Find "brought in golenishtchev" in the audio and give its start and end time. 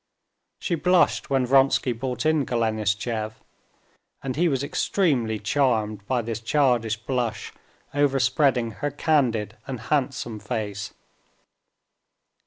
1.91-3.33